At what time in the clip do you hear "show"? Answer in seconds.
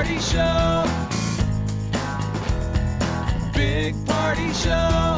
0.18-0.84, 4.54-5.09